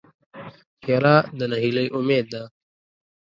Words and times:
پیاله 0.81 1.15
د 1.37 1.39
نهیلۍ 1.51 1.87
امید 1.97 2.25
ده. 2.33 2.43